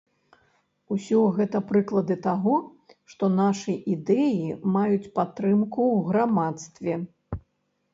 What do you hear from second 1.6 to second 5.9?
прыклады таго, што нашы ідэі маюць падтрымку